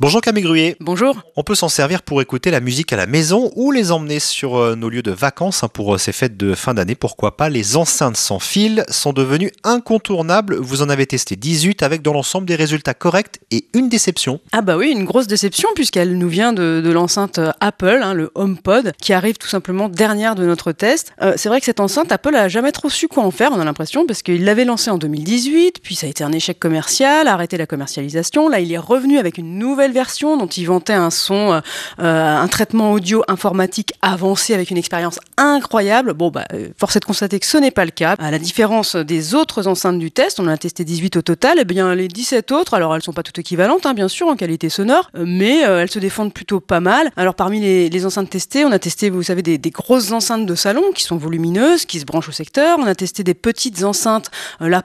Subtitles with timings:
[0.00, 0.76] Bonjour Camille Gruyer.
[0.78, 1.20] Bonjour.
[1.34, 4.54] On peut s'en servir pour écouter la musique à la maison ou les emmener sur
[4.54, 6.94] euh, nos lieux de vacances hein, pour euh, ces fêtes de fin d'année.
[6.94, 10.54] Pourquoi pas Les enceintes sans fil sont devenues incontournables.
[10.54, 14.38] Vous en avez testé 18 avec dans l'ensemble des résultats corrects et une déception.
[14.52, 18.14] Ah bah oui, une grosse déception puisqu'elle nous vient de, de l'enceinte euh, Apple, hein,
[18.14, 21.12] le HomePod, qui arrive tout simplement dernière de notre test.
[21.22, 23.58] Euh, c'est vrai que cette enceinte, Apple a jamais trop su quoi en faire, on
[23.58, 27.26] a l'impression, parce qu'il l'avait lancé en 2018, puis ça a été un échec commercial,
[27.26, 28.48] a arrêté la commercialisation.
[28.48, 31.60] Là, il est revenu avec une nouvelle version dont il vantait un son, euh,
[32.00, 36.14] euh, un traitement audio informatique avancé avec une expérience incroyable.
[36.14, 38.14] Bon, bah, euh, force est de constater que ce n'est pas le cas.
[38.18, 41.58] À la différence des autres enceintes du test, on en a testé 18 au total,
[41.58, 44.36] et bien les 17 autres, alors elles sont pas toutes équivalentes, hein, bien sûr, en
[44.36, 47.10] qualité sonore, mais elles se défendent plutôt pas mal.
[47.16, 50.82] Alors parmi les, enceintes testées, on a testé, vous savez, des, grosses enceintes de salon
[50.94, 52.78] qui sont volumineuses, qui se branchent au secteur.
[52.78, 54.30] On a testé des petites enceintes,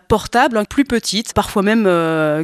[0.07, 1.83] portables, hein, plus petites, parfois même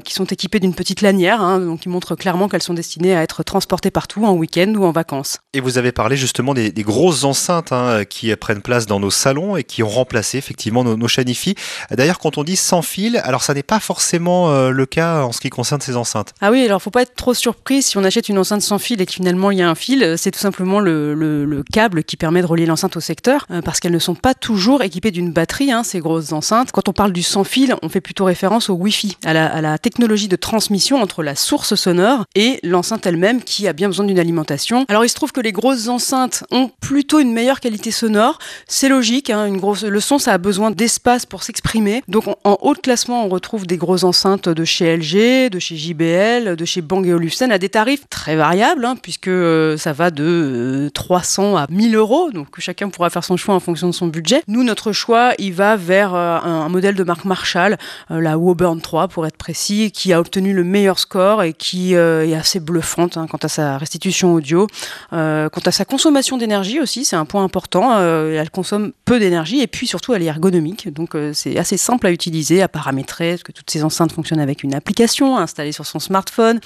[0.01, 3.23] qui sont équipées d'une petite lanière, hein, donc qui montrent clairement qu'elles sont destinées à
[3.23, 5.37] être transportées partout en week-end ou en vacances.
[5.53, 9.11] Et vous avez parlé justement des, des grosses enceintes hein, qui prennent place dans nos
[9.11, 11.55] salons et qui ont remplacé effectivement nos, nos Shanifi.
[11.91, 15.31] D'ailleurs, quand on dit sans fil, alors ça n'est pas forcément euh, le cas en
[15.31, 16.33] ce qui concerne ces enceintes.
[16.41, 19.01] Ah oui, alors faut pas être trop surpris si on achète une enceinte sans fil
[19.01, 21.63] et que finalement il y a un fil, euh, c'est tout simplement le, le- le
[21.63, 24.81] câble qui permet de relier l'enceinte au secteur, euh, parce qu'elles ne sont pas toujours
[24.83, 26.71] équipées d'une batterie, hein, ces grosses enceintes.
[26.71, 29.61] Quand on parle du sans fil, on fait plutôt référence au Wi-Fi, à la, à
[29.61, 34.05] la technologie de transmission entre la source sonore et l'enceinte elle-même qui a bien besoin
[34.05, 34.85] d'une alimentation.
[34.89, 38.89] Alors il se trouve que les grosses enceintes ont plutôt une meilleure qualité sonore, c'est
[38.89, 42.03] logique, hein, le son ça a besoin d'espace pour s'exprimer.
[42.07, 45.75] Donc en, haut de classement, on retrouve des grosses enceintes de chez LG, de chez
[45.75, 50.11] JBL, de chez Bang Olufsen à des tarifs très variables, hein, puisque euh, ça va
[50.11, 52.31] de euh, 300 à 1000 euros.
[52.31, 54.41] Donc chacun pourra faire son choix en fonction de son budget.
[54.47, 57.77] Nous, notre choix, il va vers euh, un, modèle de marque Marshall,
[58.11, 61.95] euh, la Woburn 3 pour être précis, qui a obtenu le meilleur score et qui
[61.95, 64.67] euh, est assez bluffante hein, quant à sa restitution audio.
[65.13, 67.97] Euh, quant à sa consommation d'énergie aussi, c'est un point important.
[67.97, 70.91] Euh, elle consomme peu d'énergie et puis surtout elle est ergonomique.
[70.93, 74.39] Donc euh, c'est assez simple à utiliser, à paramétrer, parce que toutes ces enceintes fonctionnent
[74.39, 76.59] avec une application installée sur son smartphone.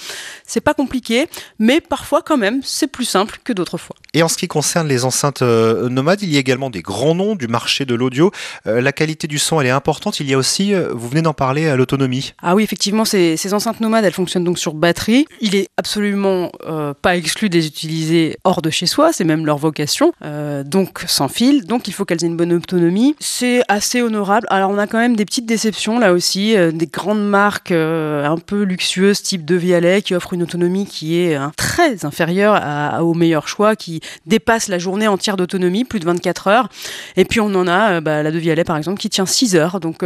[0.46, 1.26] C'est pas compliqué,
[1.58, 3.96] mais parfois quand même c'est plus simple que d'autres fois.
[4.12, 7.34] Et en ce qui concerne les enceintes nomades, il y a également des grands noms
[7.34, 8.30] du marché de l'audio.
[8.66, 10.20] Euh, la qualité du son, elle est importante.
[10.20, 12.34] Il y a aussi, vous venez d'en parler, à l'autonomie.
[12.42, 15.26] Ah oui, effectivement, ces, ces enceintes nomades, elles fonctionnent donc sur batterie.
[15.40, 19.58] Il absolument euh, pas exclu de les utiliser hors de chez soi, c'est même leur
[19.58, 23.14] vocation, euh, donc sans fil, donc il faut qu'elles aient une bonne autonomie.
[23.20, 24.46] C'est assez honorable.
[24.50, 28.36] Alors on a quand même des petites déceptions là aussi, euh, des grandes marques un
[28.38, 32.60] peu luxueuses type De Vialet qui offrent une autonomie qui est euh, très inférieure
[33.02, 36.68] au meilleur choix, qui dépasse la journée entière d'autonomie, plus de 24 heures.
[37.16, 39.80] Et puis on en a bah, la De Vialet par exemple qui tient 6 heures,
[39.80, 40.04] donc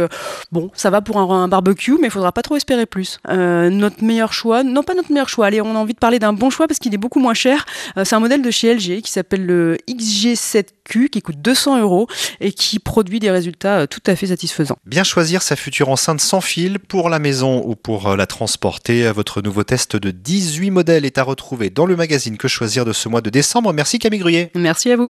[0.51, 3.19] Bon, ça va pour un, un barbecue, mais il faudra pas trop espérer plus.
[3.29, 6.33] Notre meilleur choix, non pas notre meilleur choix, allez, on a envie de parler d'un
[6.33, 7.65] bon choix parce qu'il est beaucoup moins cher.
[7.97, 12.07] Euh, c'est un modèle de chez LG qui s'appelle le XG7Q, qui coûte 200 euros
[12.41, 14.77] et qui produit des résultats euh, tout à fait satisfaisants.
[14.85, 19.11] Bien choisir sa future enceinte sans fil pour la maison ou pour euh, la transporter.
[19.11, 22.93] Votre nouveau test de 18 modèles est à retrouver dans le magazine Que choisir de
[22.93, 23.73] ce mois de décembre.
[23.73, 24.51] Merci Camille Gruyer.
[24.55, 25.07] Merci à vous.